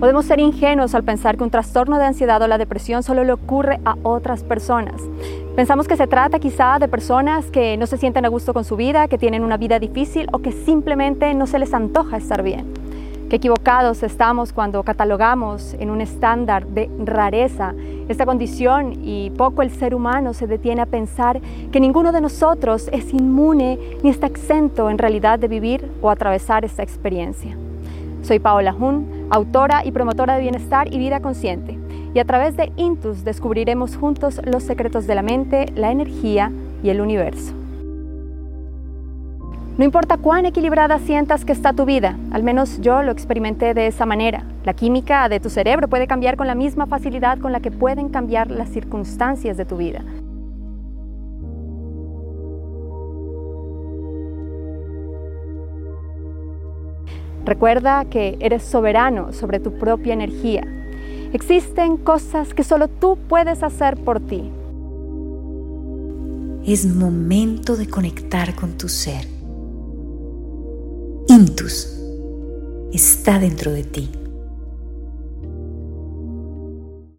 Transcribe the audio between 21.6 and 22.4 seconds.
que ninguno de